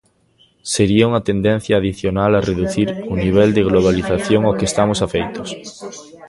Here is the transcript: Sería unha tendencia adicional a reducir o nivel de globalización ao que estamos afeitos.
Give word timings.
Sería 0.73 1.07
unha 1.09 1.25
tendencia 1.29 1.73
adicional 1.77 2.31
a 2.35 2.43
reducir 2.49 2.87
o 3.13 3.15
nivel 3.23 3.49
de 3.57 3.65
globalización 3.69 4.41
ao 4.45 4.57
que 4.57 4.69
estamos 4.71 4.99
afeitos. 5.05 5.49